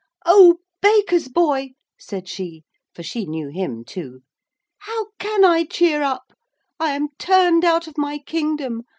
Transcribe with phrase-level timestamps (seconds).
[0.25, 4.21] 'Oh, Baker's Boy,' said she, for she knew him too,
[4.79, 6.33] 'how can I cheer up?
[6.79, 8.81] I am turned out of my kingdom.